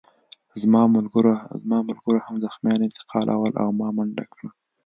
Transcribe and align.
زما 0.61 0.81
ملګرو 1.87 2.23
هم 2.25 2.35
زخمیان 2.45 2.79
انتقالول 2.83 3.53
او 3.61 3.67
ما 3.79 3.87
منډه 3.95 4.25
کړه 4.33 4.49